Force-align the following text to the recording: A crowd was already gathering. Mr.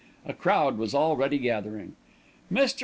A 0.25 0.33
crowd 0.33 0.79
was 0.79 0.95
already 0.95 1.37
gathering. 1.37 1.95
Mr. 2.51 2.79